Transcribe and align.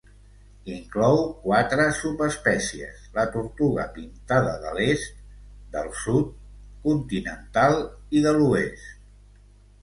Inclou 0.75 1.19
quatre 1.41 1.83
subespècies: 1.97 3.03
la 3.17 3.25
tortuga 3.35 3.85
pintada 3.97 4.55
de 4.63 4.71
l'est, 4.79 5.21
del 5.77 5.91
sud, 6.05 6.33
continental, 6.89 7.79
i 8.21 8.25
de 8.27 8.35
l'oest. 8.41 8.91